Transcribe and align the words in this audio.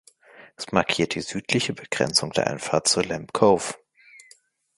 Es 0.55 0.71
markiert 0.71 1.13
die 1.13 1.21
südliche 1.21 1.73
Begrenzung 1.73 2.31
der 2.31 2.47
Einfahrt 2.47 2.87
zur 2.87 3.05
Lampe 3.05 3.31
Cove. 3.39 3.75